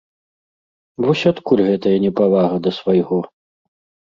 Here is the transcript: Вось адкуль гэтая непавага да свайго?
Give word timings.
Вось 1.05 1.25
адкуль 1.31 1.63
гэтая 1.67 1.93
непавага 2.05 2.55
да 2.69 2.75
свайго? 2.79 3.19